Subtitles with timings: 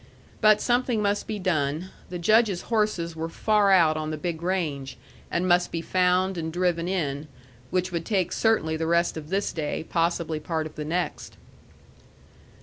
[0.41, 1.91] But something must be done.
[2.09, 4.97] The Judge's horses were far out on the big range,
[5.29, 7.27] and must be found and driven in,
[7.69, 11.37] which would take certainly the rest of this day, possibly part of the next.